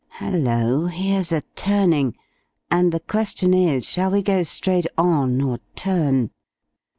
[0.13, 0.87] Hello!
[0.87, 2.15] here's a turning,
[2.71, 6.31] and the question is, shall we go straight on, or turn?"